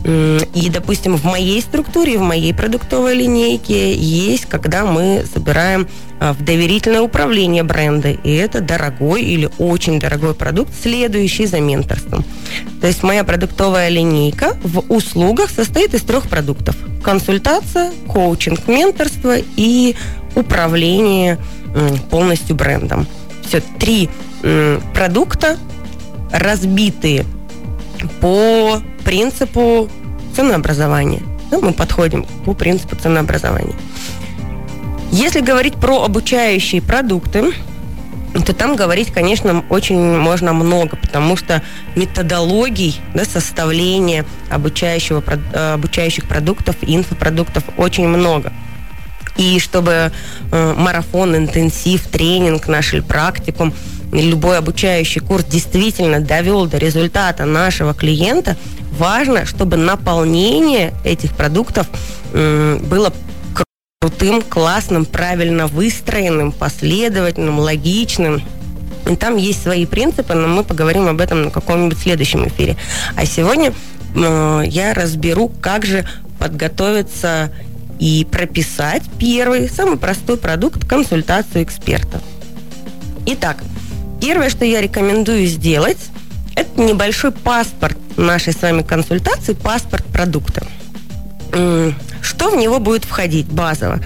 И, 0.03 0.69
допустим, 0.71 1.15
в 1.15 1.25
моей 1.25 1.61
структуре, 1.61 2.17
в 2.17 2.21
моей 2.21 2.53
продуктовой 2.53 3.15
линейке 3.15 3.93
есть, 3.93 4.47
когда 4.47 4.83
мы 4.83 5.23
собираем 5.31 5.87
а, 6.19 6.33
в 6.33 6.43
доверительное 6.43 7.01
управление 7.01 7.61
бренда. 7.61 8.09
И 8.09 8.33
это 8.33 8.61
дорогой 8.61 9.21
или 9.21 9.49
очень 9.59 9.99
дорогой 9.99 10.33
продукт, 10.33 10.71
следующий 10.81 11.45
за 11.45 11.59
менторством. 11.59 12.25
То 12.79 12.87
есть 12.87 13.03
моя 13.03 13.23
продуктовая 13.23 13.89
линейка 13.89 14.57
в 14.63 14.79
услугах 14.91 15.51
состоит 15.51 15.93
из 15.93 16.01
трех 16.01 16.27
продуктов. 16.27 16.75
Консультация, 17.03 17.91
коучинг, 18.07 18.67
менторство 18.67 19.35
и 19.55 19.95
управление 20.35 21.37
полностью 22.09 22.55
брендом. 22.55 23.05
Все, 23.47 23.61
три 23.79 24.09
продукта, 24.93 25.57
разбитые 26.31 27.25
по 28.19 28.81
принципу 29.11 29.89
ценообразования. 30.33 31.21
Ну, 31.51 31.59
мы 31.61 31.73
подходим 31.73 32.25
по 32.45 32.53
принципу 32.53 32.95
ценообразования. 32.95 33.75
Если 35.11 35.41
говорить 35.41 35.75
про 35.75 36.05
обучающие 36.05 36.81
продукты, 36.81 37.51
то 38.45 38.53
там 38.53 38.77
говорить, 38.77 39.11
конечно, 39.11 39.65
очень 39.67 39.99
можно 40.17 40.53
много, 40.53 40.95
потому 40.95 41.35
что 41.35 41.61
методологий 41.97 43.01
да, 43.13 43.25
составления 43.25 44.23
обучающего, 44.49 45.21
обучающих 45.73 46.25
продуктов, 46.25 46.77
инфопродуктов 46.81 47.65
очень 47.75 48.07
много. 48.07 48.53
И 49.35 49.59
чтобы 49.59 50.13
э, 50.53 50.73
марафон, 50.77 51.35
интенсив, 51.35 52.07
тренинг 52.07 52.69
наш 52.69 52.93
или 52.93 53.01
практикум, 53.01 53.73
любой 54.13 54.57
обучающий 54.57 55.19
курс 55.19 55.43
действительно 55.43 56.21
довел 56.21 56.65
до 56.65 56.77
результата 56.77 57.43
нашего 57.43 57.93
клиента, 57.93 58.55
важно, 59.01 59.45
чтобы 59.47 59.77
наполнение 59.77 60.93
этих 61.03 61.35
продуктов 61.35 61.87
было 62.31 63.11
крутым, 63.99 64.43
классным, 64.43 65.05
правильно 65.05 65.65
выстроенным, 65.65 66.51
последовательным, 66.51 67.57
логичным. 67.57 68.43
И 69.09 69.15
там 69.15 69.37
есть 69.37 69.63
свои 69.63 69.87
принципы, 69.87 70.35
но 70.35 70.47
мы 70.47 70.63
поговорим 70.63 71.07
об 71.07 71.19
этом 71.19 71.45
на 71.45 71.49
каком-нибудь 71.49 71.97
следующем 71.97 72.47
эфире. 72.47 72.77
А 73.15 73.25
сегодня 73.25 73.73
я 74.15 74.93
разберу, 74.93 75.51
как 75.61 75.83
же 75.83 76.07
подготовиться 76.37 77.51
и 77.99 78.27
прописать 78.31 79.01
первый, 79.17 79.67
самый 79.67 79.97
простой 79.97 80.37
продукт– 80.37 80.85
консультацию 80.87 81.63
эксперта. 81.63 82.21
Итак, 83.25 83.63
первое, 84.21 84.51
что 84.51 84.63
я 84.63 84.79
рекомендую 84.79 85.47
сделать, 85.47 85.97
это 86.55 86.81
небольшой 86.81 87.31
паспорт 87.31 87.97
нашей 88.17 88.53
с 88.53 88.61
вами 88.61 88.81
консультации, 88.81 89.53
паспорт 89.53 90.05
продукта. 90.05 90.65
Что 92.21 92.49
в 92.51 92.55
него 92.55 92.79
будет 92.79 93.05
входить 93.05 93.47
базово? 93.47 93.99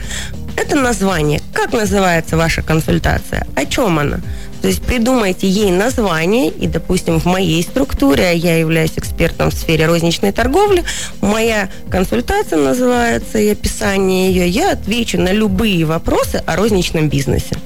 Это 0.58 0.76
название. 0.76 1.42
Как 1.54 1.74
называется 1.74 2.38
ваша 2.38 2.62
консультация? 2.62 3.46
О 3.56 3.66
чем 3.66 4.00
она? 4.00 4.20
То 4.62 4.70
есть 4.70 4.82
придумайте 4.82 5.48
ей 5.48 5.70
название, 5.70 6.50
и, 6.50 6.66
допустим, 6.66 7.20
в 7.20 7.26
моей 7.26 7.62
структуре, 7.62 8.30
а 8.30 8.32
я 8.32 8.58
являюсь 8.58 8.94
экспертом 8.96 9.52
в 9.52 9.54
сфере 9.54 9.86
розничной 9.86 10.32
торговли, 10.32 10.84
моя 11.22 11.70
консультация 11.92 12.58
называется 12.58 13.38
и 13.38 13.50
описание 13.50 14.32
ее, 14.32 14.48
я 14.48 14.72
отвечу 14.72 15.20
на 15.20 15.32
любые 15.32 15.86
вопросы 15.86 16.42
о 16.48 16.56
розничном 16.56 17.10
бизнесе. 17.10 17.58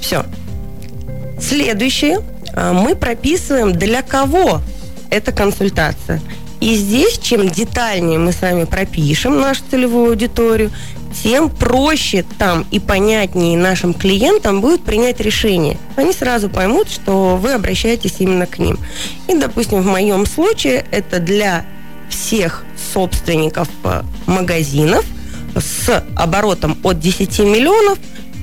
Все. 0.00 0.24
Следующее. 1.40 2.20
А, 2.54 2.74
мы 2.74 2.96
прописываем, 2.96 3.72
для 3.72 4.02
кого 4.02 4.60
эта 5.12 5.30
консультация. 5.30 6.20
И 6.60 6.74
здесь, 6.74 7.18
чем 7.18 7.48
детальнее 7.48 8.18
мы 8.18 8.32
с 8.32 8.40
вами 8.40 8.64
пропишем 8.64 9.40
нашу 9.40 9.62
целевую 9.70 10.10
аудиторию, 10.10 10.70
тем 11.22 11.50
проще 11.50 12.24
там 12.38 12.64
и 12.70 12.80
понятнее 12.80 13.58
нашим 13.58 13.92
клиентам 13.92 14.60
будет 14.60 14.82
принять 14.82 15.20
решение. 15.20 15.76
Они 15.96 16.12
сразу 16.12 16.48
поймут, 16.48 16.88
что 16.88 17.36
вы 17.36 17.52
обращаетесь 17.52 18.14
именно 18.20 18.46
к 18.46 18.58
ним. 18.58 18.78
И, 19.28 19.34
допустим, 19.34 19.82
в 19.82 19.86
моем 19.86 20.24
случае 20.24 20.86
это 20.90 21.18
для 21.18 21.66
всех 22.08 22.64
собственников 22.94 23.68
э, 23.84 24.02
магазинов 24.26 25.04
с 25.54 26.02
оборотом 26.16 26.78
от 26.82 27.00
10 27.00 27.40
миллионов 27.40 27.98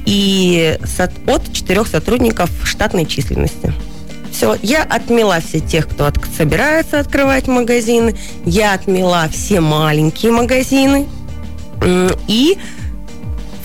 и 0.06 0.78
от 1.26 1.54
4 1.54 1.86
сотрудников 1.86 2.50
штатной 2.64 3.06
численности. 3.06 3.74
Все, 4.40 4.56
я 4.62 4.84
отмела 4.84 5.42
все 5.42 5.60
тех, 5.60 5.86
кто 5.86 6.06
от, 6.06 6.16
собирается 6.38 7.02
открывать 7.02 7.50
магазины, 7.50 8.16
я 8.46 8.72
отмела 8.72 9.28
все 9.30 9.60
маленькие 9.60 10.32
магазины, 10.32 11.10
и 12.30 12.58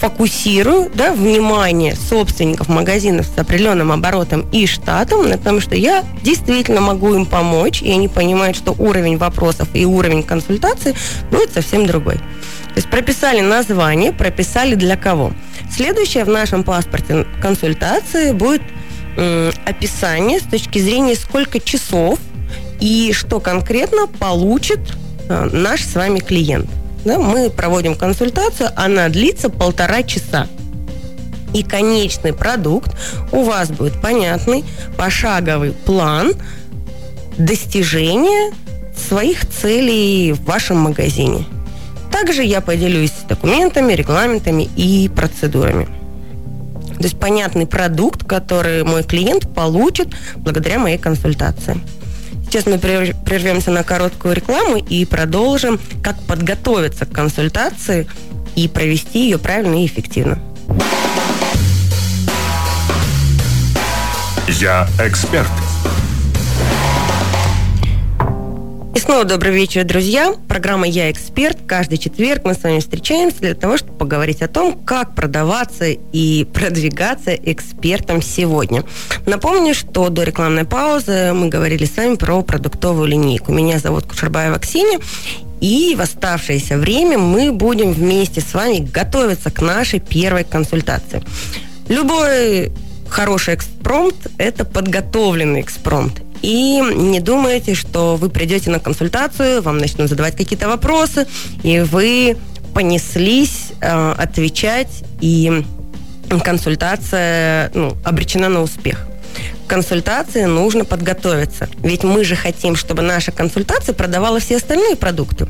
фокусирую 0.00 0.90
да, 0.93 1.12
внимание 1.12 1.95
собственников 1.95 2.69
магазинов 2.69 3.25
с 3.25 3.38
определенным 3.38 3.93
оборотом 3.93 4.47
и 4.50 4.66
штатом, 4.66 5.31
потому 5.31 5.61
что 5.61 5.76
я 5.76 6.02
действительно 6.25 6.81
могу 6.81 7.14
им 7.14 7.25
помочь, 7.25 7.81
и 7.81 7.93
они 7.93 8.09
понимают, 8.09 8.57
что 8.57 8.73
уровень 8.76 9.16
вопросов 9.16 9.69
и 9.75 9.85
уровень 9.87 10.25
консультации 10.25 10.97
будет 11.31 11.54
совсем 11.54 11.87
другой. 11.87 12.16
То 12.16 12.81
есть 12.81 12.90
прописали 12.90 13.40
название, 13.40 14.11
прописали 14.11 14.75
для 14.75 14.97
кого. 14.97 15.33
Следующее 15.71 16.25
в 16.25 16.28
нашем 16.28 16.64
паспорте 16.64 17.28
консультации 17.40 18.33
будет 18.33 18.62
описание 19.64 20.40
с 20.40 20.44
точки 20.44 20.78
зрения, 20.78 21.14
сколько 21.14 21.61
часов 21.61 22.18
и 22.80 23.12
что 23.12 23.40
конкретно 23.40 24.06
получит 24.06 24.80
э, 25.28 25.49
наш 25.52 25.83
с 25.85 25.94
вами 25.94 26.21
клиент 26.21 26.68
да, 27.04 27.18
мы 27.18 27.50
проводим 27.50 27.94
консультацию, 27.94 28.71
она 28.76 29.09
длится 29.09 29.50
полтора 29.50 30.02
часа. 30.02 30.49
И 31.52 31.62
конечный 31.62 32.33
продукт 32.33 32.90
у 33.30 33.42
вас 33.42 33.71
будет 33.71 34.00
понятный, 34.00 34.64
пошаговый 34.97 35.73
план 35.73 36.35
достижения 37.38 38.52
своих 38.97 39.47
целей 39.47 40.33
в 40.33 40.44
вашем 40.44 40.78
магазине. 40.78 41.44
Также 42.11 42.42
я 42.42 42.61
поделюсь 42.61 43.12
документами, 43.28 43.92
регламентами 43.92 44.68
и 44.76 45.09
процедурами. 45.09 45.88
То 47.05 47.09
есть 47.09 47.21
понятный 47.21 47.67
продукт, 47.67 48.25
который 48.25 48.83
мой 48.83 49.03
клиент 49.03 49.55
получит 49.55 50.09
благодаря 50.37 50.79
моей 50.79 50.97
консультации. 50.97 51.79
Сейчас 52.47 52.65
мы 52.65 52.79
прервемся 52.79 53.71
на 53.71 53.83
короткую 53.83 54.35
рекламу 54.35 54.79
и 54.79 55.05
продолжим, 55.05 55.79
как 56.03 56.19
подготовиться 56.23 57.05
к 57.05 57.11
консультации 57.11 58.09
и 58.57 58.69
провести 58.69 59.25
ее 59.25 59.37
правильно 59.37 59.83
и 59.83 59.87
эффективно. 59.87 60.39
Я 64.49 64.89
эксперт. 64.99 65.51
И 68.95 69.01
снова 69.01 69.25
добрый 69.25 69.53
вечер, 69.53 69.83
друзья. 69.83 70.35
Программа 70.47 70.87
«Я 70.87 71.11
эксперт». 71.11 71.59
Каждый 71.67 71.99
четверг 71.99 72.43
мы 72.45 72.55
с 72.55 72.63
вами 72.63 72.79
встречаемся 72.79 73.41
для 73.41 73.55
того, 73.57 73.77
чтобы 73.77 73.99
поговорить 73.99 74.41
о 74.41 74.47
том, 74.47 74.73
как 74.85 75.17
продаваться 75.17 75.87
и 75.87 76.45
продвигаться 76.45 77.35
экспертом 77.35 78.23
сегодня. 78.23 78.85
Напомню, 79.27 79.75
что 79.75 80.11
до 80.11 80.23
рекламной 80.23 80.65
паузы 80.65 81.33
мы 81.33 81.49
говорили 81.49 81.87
с 81.87 81.97
вами 81.97 82.15
про 82.15 82.41
продуктовую 82.43 83.09
линейку. 83.09 83.53
Меня 83.53 83.81
зовут 83.81 84.07
Кушербаева 84.07 84.61
Ксения, 84.61 85.01
и 85.61 85.97
в 85.97 86.01
оставшееся 86.01 86.79
время 86.79 87.19
мы 87.19 87.51
будем 87.51 87.93
вместе 87.93 88.41
с 88.41 88.55
вами 88.55 88.79
готовиться 88.79 89.51
к 89.51 89.61
нашей 89.61 89.99
первой 89.99 90.45
консультации. 90.45 91.21
Любой 91.89 92.71
хороший 93.09 93.55
экспромт– 93.55 94.15
это 94.39 94.65
подготовленный 94.65 95.63
экспромт. 95.63 96.24
И 96.45 96.79
не 96.79 97.21
думайте, 97.21 97.75
что 97.75 98.17
вы 98.17 98.29
придете 98.29 98.71
на 98.71 98.79
консультацию, 98.79 99.63
вам 99.63 99.79
начнут 99.79 100.11
задавать 100.11 100.37
какие-то 100.37 100.69
вопросы, 100.69 101.27
и 101.63 101.81
вы 101.81 102.37
понеслись 102.75 103.73
э, 103.81 104.15
отвечать, 104.19 105.05
и 105.23 105.65
консультация 106.45 107.71
ну, 107.73 107.97
обречена 108.05 108.51
на 108.51 108.61
успех 108.61 109.07
консультации 109.67 110.45
нужно 110.45 110.85
подготовиться. 110.85 111.71
Ведь 111.79 112.05
мы 112.05 112.23
же 112.23 112.37
хотим, 112.37 112.77
чтобы 112.77 113.01
наша 113.01 113.33
консультация 113.33 113.95
продавала 113.95 114.39
все 114.39 114.57
остальные 114.57 114.97
продукты. 114.97 115.49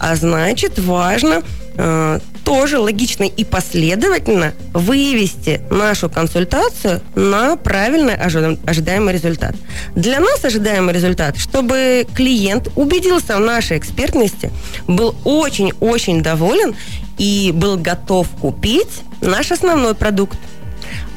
А 0.00 0.16
значит, 0.16 0.80
важно 0.80 1.42
э, 1.76 2.18
тоже 2.44 2.78
логично 2.78 3.24
и 3.24 3.44
последовательно 3.44 4.52
вывести 4.72 5.60
нашу 5.70 6.08
консультацию 6.10 7.00
на 7.14 7.56
правильный 7.56 8.14
ожидаемый 8.14 9.14
результат. 9.14 9.54
Для 9.94 10.20
нас 10.20 10.44
ожидаемый 10.44 10.94
результат, 10.94 11.36
чтобы 11.36 12.06
клиент 12.14 12.68
убедился 12.76 13.36
в 13.36 13.40
нашей 13.40 13.78
экспертности, 13.78 14.50
был 14.86 15.14
очень-очень 15.24 16.22
доволен 16.22 16.74
и 17.18 17.52
был 17.54 17.76
готов 17.76 18.28
купить 18.40 19.02
наш 19.20 19.50
основной 19.52 19.94
продукт. 19.94 20.38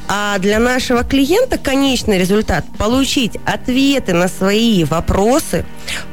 А 0.07 0.37
для 0.37 0.59
нашего 0.59 1.03
клиента 1.03 1.57
конечный 1.57 2.19
результат– 2.19 2.63
получить 2.77 3.37
ответы 3.45 4.13
на 4.13 4.27
свои 4.27 4.83
вопросы, 4.83 5.65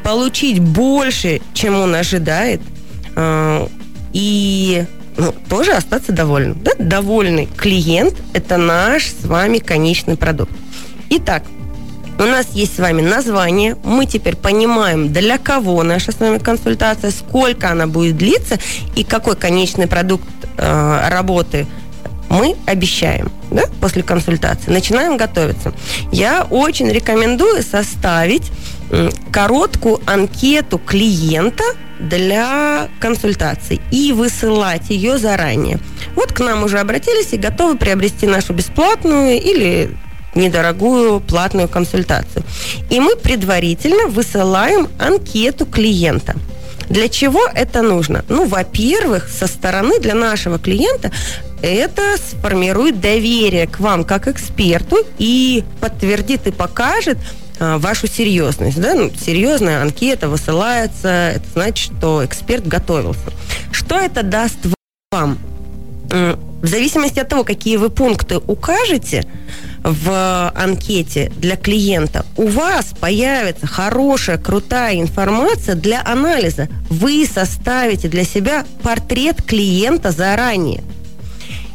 получить 0.02 0.60
больше, 0.60 1.42
чем 1.52 1.78
он 1.78 1.94
ожидает, 1.94 2.62
э, 3.14 3.68
и 4.14 4.86
ну, 5.16 5.34
тоже 5.48 5.72
остаться 5.72 6.12
довольным. 6.12 6.58
Да? 6.62 6.72
Довольный 6.78 7.46
клиент– 7.46 8.14
это 8.32 8.56
наш 8.56 9.06
с 9.06 9.24
вами 9.24 9.58
конечный 9.58 10.16
продукт. 10.16 10.52
Итак, 11.10 11.42
у 12.18 12.22
нас 12.24 12.46
есть 12.52 12.76
с 12.76 12.78
вами 12.78 13.02
название, 13.02 13.76
мы 13.84 14.06
теперь 14.06 14.36
понимаем, 14.36 15.12
для 15.12 15.38
кого 15.38 15.82
наша 15.82 16.12
с 16.12 16.20
вами 16.20 16.38
консультация, 16.38 17.10
сколько 17.10 17.70
она 17.70 17.86
будет 17.86 18.16
длиться 18.16 18.58
и 18.94 19.04
какой 19.04 19.36
конечный 19.36 19.86
продукт 19.86 20.24
э, 20.56 21.08
работы 21.08 21.66
мы 22.28 22.56
обещаем. 22.66 23.30
да, 23.50 23.64
после 23.80 24.02
консультации, 24.02 24.70
начинаем 24.70 25.16
готовиться. 25.18 25.72
Я 26.12 26.46
очень 26.48 26.88
рекомендую 26.88 27.62
составить 27.62 28.50
короткую 29.30 30.00
анкету 30.06 30.78
клиента 30.78 31.64
для 32.02 32.88
консультаций 33.00 33.80
и 33.90 34.12
высылать 34.12 34.90
ее 34.90 35.18
заранее. 35.18 35.78
Вот 36.14 36.32
к 36.32 36.40
нам 36.40 36.64
уже 36.64 36.78
обратились 36.78 37.32
и 37.32 37.38
готовы 37.38 37.78
приобрести 37.78 38.26
нашу 38.26 38.52
бесплатную 38.52 39.40
или 39.40 39.90
недорогую 40.34 41.20
платную 41.20 41.68
консультацию. 41.68 42.44
И 42.90 43.00
мы 43.00 43.16
предварительно 43.16 44.08
высылаем 44.08 44.88
анкету 44.98 45.66
клиента. 45.66 46.34
Для 46.88 47.08
чего 47.08 47.46
это 47.54 47.82
нужно? 47.82 48.24
Ну, 48.28 48.46
во-первых, 48.46 49.28
со 49.28 49.46
стороны 49.46 49.98
для 49.98 50.14
нашего 50.14 50.58
клиента 50.58 51.10
это 51.62 52.02
сформирует 52.18 53.00
доверие 53.00 53.66
к 53.66 53.78
вам 53.78 54.04
как 54.04 54.26
эксперту 54.26 54.98
и 55.18 55.64
подтвердит 55.80 56.46
и 56.46 56.50
покажет 56.50 57.18
вашу 57.78 58.06
серьезность. 58.06 58.80
Да? 58.80 58.94
Ну, 58.94 59.10
серьезная 59.14 59.82
анкета 59.82 60.28
высылается, 60.28 61.32
это 61.36 61.44
значит, 61.52 61.92
что 61.96 62.24
эксперт 62.24 62.66
готовился. 62.66 63.32
Что 63.70 63.98
это 63.98 64.22
даст 64.22 64.58
вам? 65.10 65.38
В 66.10 66.66
зависимости 66.66 67.18
от 67.18 67.28
того, 67.28 67.44
какие 67.44 67.76
вы 67.76 67.88
пункты 67.90 68.38
укажете, 68.38 69.26
в 69.82 70.52
анкете 70.54 71.32
для 71.36 71.56
клиента, 71.56 72.24
у 72.36 72.46
вас 72.46 72.86
появится 72.98 73.66
хорошая, 73.66 74.38
крутая 74.38 75.00
информация 75.00 75.74
для 75.74 76.02
анализа. 76.04 76.68
Вы 76.88 77.26
составите 77.26 78.08
для 78.08 78.24
себя 78.24 78.64
портрет 78.82 79.42
клиента 79.42 80.12
заранее. 80.12 80.84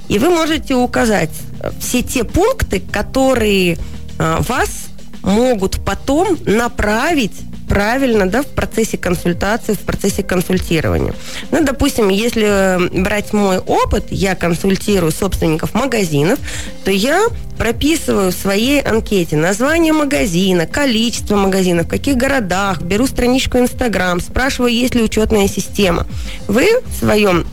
И 0.08 0.20
вы 0.20 0.30
можете 0.30 0.76
указать 0.76 1.32
все 1.80 2.02
те 2.02 2.24
пункты, 2.24 2.80
которые 2.80 3.78
а, 4.20 4.42
вас 4.48 4.87
могут 5.28 5.84
потом 5.84 6.38
направить 6.46 7.34
правильно, 7.68 8.30
да, 8.30 8.44
в 8.44 8.48
процессе 8.48 8.98
консультации, 8.98 9.74
в 9.74 9.80
процессе 9.80 10.24
консультирования. 10.24 11.14
Ну, 11.52 11.64
допустим, 11.64 12.08
если 12.08 13.02
брать 13.02 13.34
мой 13.34 13.58
опыт, 13.60 14.06
я 14.10 14.36
консультирую 14.36 15.12
собственников 15.12 15.74
магазинов, 15.74 16.40
то 16.86 16.92
я 16.92 17.28
прописываю 17.58 18.32
в 18.32 18.36
своей 18.36 18.82
анкете 18.82 19.36
название 19.36 19.92
магазина, 19.92 20.66
количество 20.66 21.36
магазинов, 21.36 21.88
в 21.88 21.90
каких 21.90 22.16
городах, 22.16 22.82
беру 22.82 23.06
страничку 23.06 23.58
Инстаграм, 23.58 24.22
спрашиваю, 24.22 24.72
есть 24.72 24.96
ли 24.96 25.04
учетная 25.04 25.48
система. 25.50 26.08
Вы 26.48 26.68
в 26.86 27.00
своем 27.00 27.46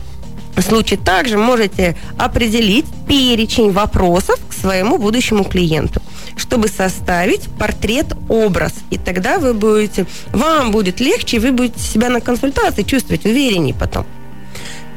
случае 0.61 0.99
также 0.99 1.37
можете 1.37 1.97
определить 2.17 2.85
перечень 3.07 3.71
вопросов 3.71 4.39
к 4.49 4.53
своему 4.53 4.97
будущему 4.97 5.43
клиенту 5.43 6.01
чтобы 6.35 6.67
составить 6.67 7.43
портрет-образ. 7.57 8.73
И 8.89 8.97
тогда 8.97 9.39
вы 9.39 9.53
будете, 9.53 10.05
вам 10.31 10.71
будет 10.71 10.99
легче, 10.99 11.39
вы 11.39 11.51
будете 11.51 11.79
себя 11.79 12.09
на 12.09 12.21
консультации 12.21 12.83
чувствовать 12.83 13.25
увереннее 13.25 13.73
потом. 13.73 14.05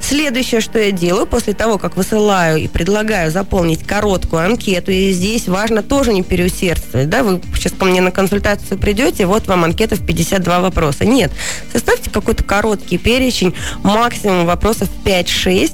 Следующее, 0.00 0.60
что 0.60 0.78
я 0.78 0.92
делаю 0.92 1.26
после 1.26 1.54
того, 1.54 1.76
как 1.76 1.96
высылаю 1.96 2.58
и 2.58 2.68
предлагаю 2.68 3.30
заполнить 3.30 3.84
короткую 3.84 4.44
анкету, 4.44 4.90
и 4.92 5.10
здесь 5.10 5.48
важно 5.48 5.82
тоже 5.82 6.12
не 6.12 6.22
переусердствовать, 6.22 7.10
да, 7.10 7.22
вы 7.22 7.40
сейчас 7.54 7.72
ко 7.72 7.84
мне 7.84 8.00
на 8.00 8.10
консультацию 8.10 8.78
придете, 8.78 9.26
вот 9.26 9.46
вам 9.48 9.64
анкета 9.64 9.96
в 9.96 10.06
52 10.06 10.60
вопроса. 10.60 11.04
Нет, 11.04 11.32
составьте 11.72 12.10
какой-то 12.10 12.44
короткий 12.44 12.96
перечень, 12.96 13.54
максимум 13.82 14.46
вопросов 14.46 14.88
5-6, 15.04 15.72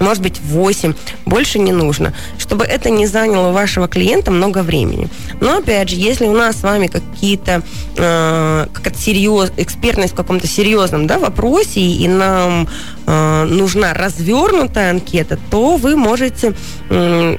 может 0.00 0.22
быть, 0.22 0.40
8, 0.40 0.94
больше 1.24 1.58
не 1.58 1.72
нужно, 1.72 2.12
чтобы 2.38 2.64
это 2.64 2.90
не 2.90 3.06
заняло 3.06 3.48
у 3.48 3.52
вашего 3.52 3.88
клиента 3.88 4.30
много 4.30 4.62
времени. 4.62 5.08
Но, 5.40 5.58
опять 5.58 5.90
же, 5.90 5.96
если 5.96 6.26
у 6.26 6.34
нас 6.34 6.56
с 6.56 6.62
вами 6.62 6.86
какие-то, 6.86 7.62
э, 7.96 8.66
какая-то 8.72 8.98
серьез, 8.98 9.52
экспертность 9.56 10.12
в 10.12 10.16
каком-то 10.16 10.46
серьезном 10.46 11.06
да, 11.06 11.18
вопросе, 11.18 11.80
и 11.80 12.08
нам 12.08 12.68
э, 13.06 13.44
нужна 13.44 13.94
развернутая 13.94 14.90
анкета, 14.90 15.38
то 15.50 15.76
вы 15.76 15.96
можете 15.96 16.54
э, 16.90 17.36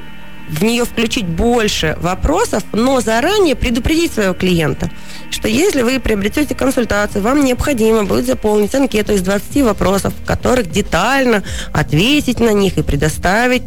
в 0.50 0.64
нее 0.64 0.86
включить 0.86 1.26
больше 1.26 1.98
вопросов, 2.00 2.64
но 2.72 3.02
заранее 3.02 3.56
предупредить 3.56 4.14
своего 4.14 4.34
клиента, 4.34 4.90
что 5.30 5.48
если 5.48 5.82
вы 5.82 6.00
приобретете 6.00 6.56
консультацию, 6.56 7.22
вам 7.22 7.44
необходимо 7.44 8.04
будет 8.04 8.26
заполнить 8.26 8.74
анкету 8.74 9.14
из 9.14 9.22
20 9.22 9.64
вопросов, 9.64 10.14
в 10.14 10.26
которых 10.26 10.72
детально 10.72 11.44
ответить 11.74 12.40
на 12.40 12.54
них 12.54 12.78
и 12.78 12.82
предоставить 12.82 13.64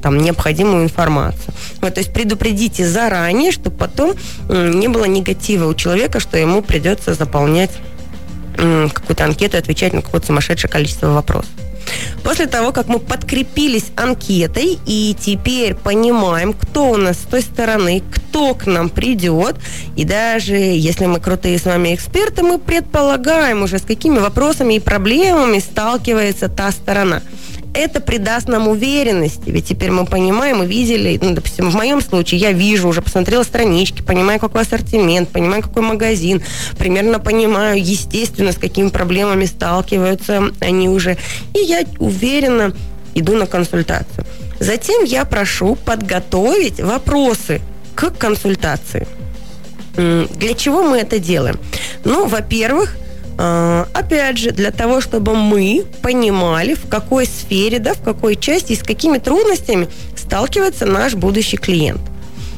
там, 0.00 0.18
необходимую 0.18 0.84
информацию. 0.84 1.52
Вот, 1.80 1.94
то 1.94 2.00
есть 2.00 2.12
предупредите 2.12 2.86
заранее, 2.86 3.52
чтобы 3.52 3.76
потом 3.76 4.14
не 4.48 4.88
было 4.88 5.04
негатива 5.04 5.66
у 5.66 5.74
человека, 5.74 6.20
что 6.20 6.38
ему 6.38 6.62
придется 6.62 7.14
заполнять 7.14 7.72
какую-то 8.56 9.24
анкету 9.24 9.56
и 9.56 9.60
отвечать 9.60 9.92
на 9.92 10.02
какое-то 10.02 10.26
сумасшедшее 10.28 10.70
количество 10.70 11.08
вопросов. 11.08 11.50
После 12.24 12.46
того, 12.46 12.72
как 12.72 12.86
мы 12.86 12.98
подкрепились 12.98 13.86
анкетой 13.96 14.78
и 14.86 15.16
теперь 15.18 15.74
понимаем, 15.74 16.52
кто 16.52 16.90
у 16.90 16.96
нас 16.96 17.16
с 17.16 17.28
той 17.30 17.42
стороны, 17.42 18.02
кто 18.12 18.54
к 18.54 18.66
нам 18.66 18.88
придет, 18.88 19.56
и 19.96 20.04
даже 20.04 20.54
если 20.54 21.06
мы 21.06 21.20
крутые 21.20 21.58
с 21.58 21.64
вами 21.64 21.94
эксперты, 21.94 22.42
мы 22.42 22.58
предполагаем 22.58 23.62
уже, 23.62 23.78
с 23.78 23.82
какими 23.82 24.18
вопросами 24.18 24.74
и 24.74 24.80
проблемами 24.80 25.58
сталкивается 25.58 26.48
та 26.48 26.70
сторона 26.70 27.22
это 27.74 28.00
придаст 28.00 28.48
нам 28.48 28.68
уверенности. 28.68 29.50
Ведь 29.50 29.66
теперь 29.66 29.90
мы 29.90 30.06
понимаем 30.06 30.62
и 30.62 30.66
видели, 30.66 31.18
ну, 31.20 31.34
допустим, 31.34 31.70
в 31.70 31.74
моем 31.74 32.00
случае 32.00 32.40
я 32.40 32.52
вижу, 32.52 32.88
уже 32.88 33.02
посмотрела 33.02 33.42
странички, 33.42 34.02
понимаю, 34.02 34.40
какой 34.40 34.62
ассортимент, 34.62 35.30
понимаю, 35.30 35.62
какой 35.62 35.82
магазин, 35.82 36.42
примерно 36.78 37.18
понимаю, 37.18 37.82
естественно, 37.82 38.52
с 38.52 38.56
какими 38.56 38.88
проблемами 38.88 39.44
сталкиваются 39.44 40.50
они 40.60 40.88
уже. 40.88 41.16
И 41.54 41.60
я 41.60 41.84
уверенно 41.98 42.74
иду 43.14 43.36
на 43.36 43.46
консультацию. 43.46 44.26
Затем 44.60 45.04
я 45.04 45.24
прошу 45.24 45.76
подготовить 45.76 46.80
вопросы 46.80 47.60
к 47.94 48.10
консультации. 48.10 49.06
Для 49.96 50.54
чего 50.54 50.82
мы 50.82 50.98
это 50.98 51.18
делаем? 51.18 51.58
Ну, 52.04 52.26
во-первых, 52.26 52.96
опять 53.36 54.38
же, 54.38 54.50
для 54.50 54.70
того, 54.70 55.00
чтобы 55.00 55.34
мы 55.34 55.84
понимали, 56.02 56.74
в 56.74 56.88
какой 56.88 57.26
сфере, 57.26 57.78
да, 57.78 57.94
в 57.94 58.02
какой 58.02 58.36
части 58.36 58.72
и 58.72 58.76
с 58.76 58.82
какими 58.82 59.18
трудностями 59.18 59.88
сталкивается 60.16 60.86
наш 60.86 61.14
будущий 61.14 61.56
клиент. 61.56 62.00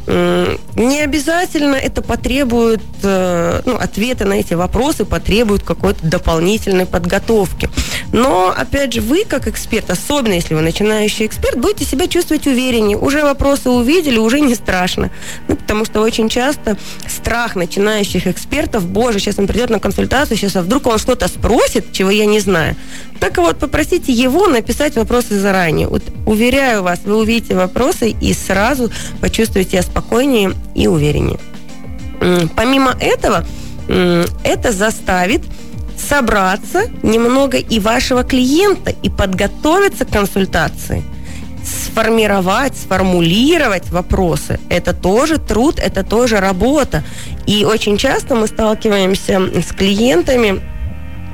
Не 0.07 1.01
обязательно 1.03 1.77
это 1.77 2.03
потребует, 2.03 2.83
э, 3.03 3.63
ну, 3.65 3.77
ответы 3.77 4.27
на 4.27 4.35
эти 4.35 4.53
вопросы 4.53 5.07
потребуют 5.07 5.63
какой-то 5.63 6.07
дополнительной 6.07 6.85
подготовки. 6.85 7.71
Но, 8.15 8.55
опять 8.57 8.93
же, 8.93 9.01
вы 9.01 9.25
как 9.25 9.49
эксперт, 9.49 9.91
особенно 9.91 10.35
если 10.35 10.55
вы 10.55 10.61
начинающий 10.61 11.27
эксперт, 11.27 11.59
будете 11.59 11.85
себя 11.85 12.07
чувствовать 12.07 12.47
увереннее. 12.47 12.97
Уже 12.97 13.25
вопросы 13.25 13.71
увидели, 13.71 14.19
уже 14.19 14.39
не 14.39 14.55
страшно. 14.55 15.11
Ну, 15.49 15.57
потому 15.57 15.85
что 15.85 16.01
очень 16.01 16.29
часто 16.29 16.77
страх 17.09 17.57
начинающих 17.57 18.29
экспертов, 18.29 18.87
боже, 18.87 19.19
сейчас 19.19 19.41
он 19.41 19.49
придет 19.49 19.69
на 19.71 19.81
консультацию, 19.81 20.37
сейчас 20.37 20.55
а 20.55 20.63
вдруг 20.63 20.87
он 20.87 20.99
что-то 20.99 21.27
спросит, 21.27 21.91
чего 21.91 22.09
я 22.11 22.25
не 22.27 22.39
знаю. 22.39 22.77
Так 23.19 23.39
вот, 23.39 23.59
попросите 23.59 24.13
его 24.13 24.47
написать 24.47 24.95
вопросы 24.95 25.37
заранее. 25.41 25.89
Вот, 25.89 26.05
уверяю 26.25 26.85
вас, 26.85 27.01
вы 27.05 27.17
увидите 27.17 27.57
вопросы 27.57 28.11
и 28.11 28.33
сразу 28.33 28.93
почувствуете 29.21 29.71
себя 29.73 29.83
спокойнее 29.83 30.53
и 30.77 30.87
увереннее. 30.87 31.41
Помимо 32.55 32.95
этого, 33.01 33.45
это 33.89 34.71
заставит 34.71 35.43
собраться 36.09 36.85
немного 37.03 37.57
и 37.59 37.81
вашего 37.81 38.23
клиента 38.25 38.91
и 38.91 39.09
подготовиться 39.09 40.05
к 40.05 40.11
консультации 40.11 41.03
сформировать, 41.65 42.77
сформулировать 42.77 43.89
вопросы. 43.91 44.61
Это 44.69 44.93
тоже 44.93 45.39
труд, 45.39 45.79
это 45.79 46.05
тоже 46.05 46.39
работа. 46.39 47.03
И 47.47 47.65
очень 47.65 47.97
часто 47.97 48.35
мы 48.35 48.47
сталкиваемся 48.49 49.41
с 49.63 49.73
клиентами, 49.73 50.61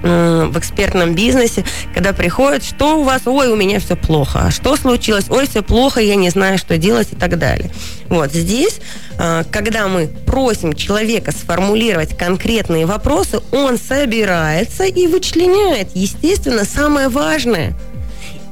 в 0.03 0.59
экспертном 0.59 1.15
бизнесе, 1.15 1.65
когда 1.95 2.13
приходят, 2.13 2.65
что 2.65 3.01
у 3.01 3.05
вас, 3.05 3.23
ой, 3.27 3.49
у 3.49 3.57
меня 3.57 3.81
все 3.81 3.97
плохо, 3.97 4.47
а 4.47 4.51
что 4.51 4.77
случилось, 4.77 5.27
ой, 5.29 5.47
все 5.47 5.63
плохо, 5.63 6.01
я 6.01 6.15
не 6.15 6.31
знаю, 6.31 6.59
что 6.59 6.79
делать 6.79 7.09
и 7.13 7.17
так 7.17 7.39
далее. 7.39 7.71
Вот 8.09 8.33
здесь, 8.33 8.81
а, 9.19 9.45
когда 9.45 9.89
мы 9.89 10.07
просим 10.07 10.75
человека 10.75 11.33
сформулировать 11.33 12.17
конкретные 12.17 12.87
вопросы, 12.87 13.41
он 13.53 13.79
собирается 13.79 14.85
и 14.85 15.07
вычленяет, 15.07 15.91
естественно, 15.95 16.65
самое 16.65 17.09
важное. 17.09 17.75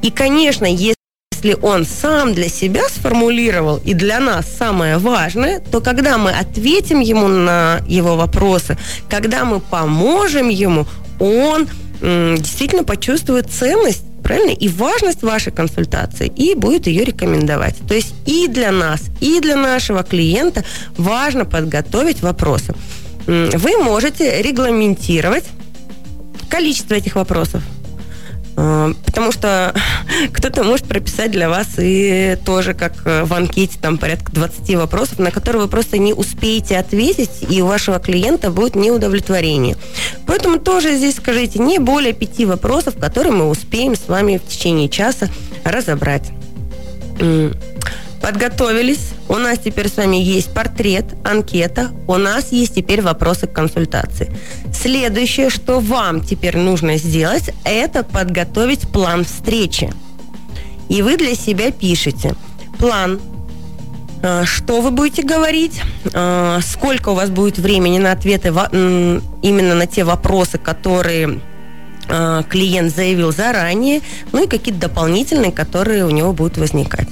И, 0.01 0.11
конечно, 0.11 0.65
если 0.65 0.95
он 1.61 1.85
сам 1.85 2.33
для 2.33 2.49
себя 2.49 2.87
сформулировал 2.89 3.77
и 3.77 3.93
для 3.93 4.19
нас 4.19 4.45
самое 4.45 4.97
важное, 4.97 5.59
то 5.59 5.81
когда 5.81 6.17
мы 6.17 6.31
ответим 6.31 6.99
ему 6.99 7.27
на 7.27 7.79
его 7.87 8.15
вопросы, 8.15 8.77
когда 9.09 9.45
мы 9.45 9.59
поможем 9.59 10.49
ему, 10.49 10.85
он 11.19 11.67
действительно 12.01 12.83
почувствует 12.83 13.49
ценность 13.51 14.03
правильно? 14.23 14.51
И 14.51 14.67
важность 14.67 15.23
вашей 15.23 15.51
консультации, 15.51 16.31
и 16.35 16.53
будет 16.53 16.87
ее 16.87 17.03
рекомендовать. 17.03 17.75
То 17.87 17.95
есть 17.95 18.13
и 18.27 18.47
для 18.47 18.71
нас, 18.71 19.01
и 19.21 19.39
для 19.39 19.55
нашего 19.55 20.03
клиента 20.03 20.63
важно 20.97 21.45
подготовить 21.45 22.21
вопросы. 22.21 22.75
Вы 23.25 23.77
можете 23.83 24.41
регламентировать 24.41 25.45
количество 26.47 26.93
этих 26.93 27.15
вопросов. 27.15 27.63
Э, 28.59 28.93
потому 29.05 29.31
что 29.31 29.73
кто-то 30.33 30.63
может 30.63 30.85
прописать 30.85 31.31
для 31.31 31.49
вас 31.49 31.67
и 31.77 32.37
тоже, 32.45 32.73
как 32.73 32.93
э, 33.05 33.23
в 33.23 33.33
анкете, 33.33 33.79
там 33.81 33.97
порядка 33.97 34.33
20 34.33 34.75
вопросов, 34.75 35.19
на 35.19 35.31
которые 35.31 35.63
вы 35.63 35.67
просто 35.69 35.97
не 35.97 36.13
успеете 36.13 36.77
ответить, 36.77 37.45
и 37.49 37.61
у 37.61 37.67
вашего 37.67 37.99
клиента 37.99 38.51
будет 38.51 38.75
неудовлетворение. 38.75 39.77
Поэтому 40.27 40.59
тоже 40.59 40.97
здесь 40.97 41.15
скажите 41.15 41.59
не 41.59 41.79
более 41.79 42.13
пяти 42.13 42.45
вопросов, 42.45 42.97
которые 42.99 43.31
мы 43.31 43.49
успеем 43.49 43.95
с 43.95 44.07
вами 44.09 44.37
в 44.37 44.45
течение 44.45 44.89
часа 44.89 45.29
разобрать. 45.63 46.29
Подготовились. 48.21 49.11
У 49.29 49.35
нас 49.35 49.59
теперь 49.59 49.89
с 49.89 49.97
вами 49.97 50.17
есть 50.17 50.53
портрет, 50.53 51.05
анкета. 51.23 51.91
У 52.07 52.17
нас 52.17 52.51
есть 52.51 52.75
теперь 52.75 53.01
вопросы 53.01 53.47
к 53.47 53.53
консультации. 53.53 54.31
Следующее, 54.73 55.49
что 55.49 55.79
вам 55.79 56.21
теперь 56.21 56.57
нужно 56.57 56.97
сделать, 56.97 57.51
это 57.63 58.03
подготовить 58.03 58.87
план 58.89 59.23
встречи. 59.23 59.91
И 60.89 61.01
вы 61.01 61.17
для 61.17 61.35
себя 61.35 61.71
пишете 61.71 62.35
план, 62.77 63.19
э, 64.21 64.43
что 64.45 64.81
вы 64.81 64.91
будете 64.91 65.23
говорить, 65.23 65.81
э, 66.11 66.59
сколько 66.61 67.09
у 67.09 67.13
вас 67.13 67.29
будет 67.29 67.57
времени 67.57 67.99
на 67.99 68.11
ответы 68.11 68.49
именно 68.49 69.75
на 69.75 69.85
те 69.85 70.03
вопросы, 70.03 70.57
которые 70.57 71.39
клиент 72.49 72.95
заявил 72.95 73.31
заранее, 73.31 74.01
ну 74.31 74.43
и 74.43 74.47
какие-то 74.47 74.81
дополнительные, 74.81 75.51
которые 75.51 76.05
у 76.05 76.09
него 76.09 76.33
будут 76.33 76.57
возникать. 76.57 77.07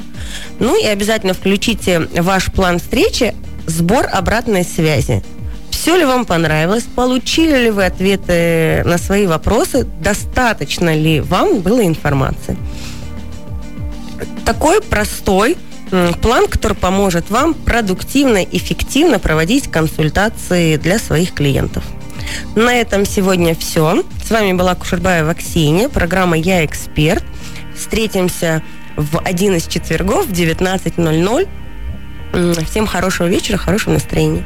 Ну 0.60 0.82
и 0.82 0.86
обязательно 0.86 1.34
включите 1.34 2.08
ваш 2.20 2.52
план 2.52 2.80
встречи 2.80 3.36
сбор 3.66 4.08
обратной 4.12 4.64
связи. 4.64 5.24
Все 5.70 5.96
ли 5.96 6.06
вам 6.06 6.26
понравилось? 6.26 6.84
Получили 6.96 7.66
ли 7.66 7.70
вы 7.70 7.86
ответы 7.86 8.84
на 8.86 8.98
свои 8.98 9.28
вопросы? 9.28 9.88
Достаточно 10.02 10.96
ли 10.96 11.22
вам 11.22 11.60
было 11.60 11.86
информации? 11.86 12.58
Такой 14.46 14.82
простой 14.82 15.56
план, 16.22 16.48
который 16.48 16.76
поможет 16.76 17.30
вам 17.30 17.54
продуктивно, 17.54 18.44
эффективно 18.44 19.20
проводить 19.20 19.72
консультации 19.72 20.78
для 20.78 21.00
своих 21.00 21.34
клиентов. 21.34 21.84
На 22.56 22.74
этом 22.74 23.06
сегодня 23.06 23.54
все. 23.56 24.04
С 24.24 24.32
вами 24.32 24.54
была 24.54 24.76
Кушербаева 24.76 25.34
Ксения, 25.36 25.90
программа 25.90 26.38
«Я 26.38 26.66
эксперт». 26.66 27.24
Встретимся 27.76 28.64
в 28.96 29.20
один 29.20 29.56
из 29.56 29.68
четвергов 29.68 30.26
в 30.26 30.32
19.00. 30.32 31.48
Всем 32.66 32.88
хорошего 32.88 33.28
вечера, 33.28 33.58
хорошего 33.58 33.94
настроения. 33.94 34.44